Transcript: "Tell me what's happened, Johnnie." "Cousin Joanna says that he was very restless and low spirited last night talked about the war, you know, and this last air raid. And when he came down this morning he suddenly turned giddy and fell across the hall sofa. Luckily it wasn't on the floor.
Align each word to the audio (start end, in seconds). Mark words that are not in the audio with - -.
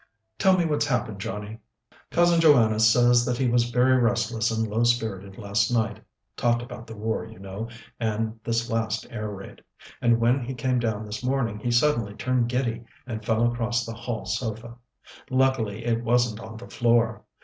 "Tell 0.39 0.57
me 0.57 0.65
what's 0.65 0.87
happened, 0.87 1.21
Johnnie." 1.21 1.59
"Cousin 2.09 2.41
Joanna 2.41 2.79
says 2.79 3.23
that 3.23 3.37
he 3.37 3.47
was 3.47 3.69
very 3.69 4.01
restless 4.01 4.49
and 4.49 4.67
low 4.67 4.83
spirited 4.83 5.37
last 5.37 5.69
night 5.71 6.03
talked 6.35 6.63
about 6.63 6.87
the 6.87 6.95
war, 6.95 7.23
you 7.23 7.37
know, 7.37 7.69
and 7.99 8.39
this 8.43 8.67
last 8.67 9.05
air 9.11 9.29
raid. 9.29 9.63
And 10.01 10.19
when 10.19 10.43
he 10.43 10.55
came 10.55 10.79
down 10.79 11.05
this 11.05 11.23
morning 11.23 11.59
he 11.59 11.69
suddenly 11.69 12.15
turned 12.15 12.49
giddy 12.49 12.83
and 13.05 13.23
fell 13.23 13.45
across 13.45 13.85
the 13.85 13.93
hall 13.93 14.25
sofa. 14.25 14.75
Luckily 15.29 15.85
it 15.85 16.03
wasn't 16.03 16.39
on 16.39 16.57
the 16.57 16.67
floor. 16.67 17.23